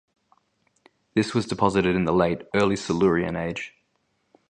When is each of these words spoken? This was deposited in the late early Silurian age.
This 1.13 1.35
was 1.35 1.45
deposited 1.45 1.95
in 1.95 2.05
the 2.05 2.11
late 2.11 2.41
early 2.55 2.75
Silurian 2.75 3.35
age. 3.35 3.75